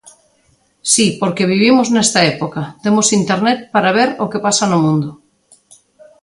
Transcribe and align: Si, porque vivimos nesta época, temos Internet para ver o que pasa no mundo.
Si, 0.91 1.05
porque 1.21 1.49
vivimos 1.53 1.87
nesta 1.95 2.19
época, 2.33 2.61
temos 2.83 3.07
Internet 3.21 3.59
para 3.73 3.95
ver 3.97 4.09
o 4.23 4.25
que 4.31 4.43
pasa 4.45 4.63
no 4.71 4.79
mundo. 4.85 5.09